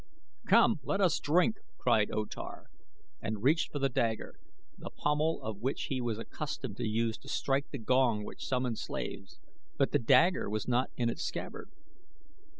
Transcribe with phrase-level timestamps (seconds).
[0.47, 0.79] "Come!
[0.81, 2.71] Let us drink!" cried O Tar
[3.21, 4.39] and reached for the dagger,
[4.75, 8.79] the pommel of which he was accustomed to use to strike the gong which summoned
[8.79, 9.37] slaves,
[9.77, 11.69] but the dagger was not in its scabbard.